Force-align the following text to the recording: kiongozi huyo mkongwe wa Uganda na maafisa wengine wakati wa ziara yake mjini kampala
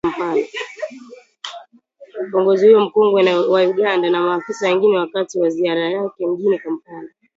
kiongozi 2.29 2.65
huyo 2.65 2.79
mkongwe 2.85 3.33
wa 3.33 3.61
Uganda 3.63 4.09
na 4.09 4.21
maafisa 4.21 4.67
wengine 4.67 4.97
wakati 4.97 5.39
wa 5.39 5.49
ziara 5.49 5.89
yake 5.89 6.27
mjini 6.27 6.59
kampala 6.59 7.07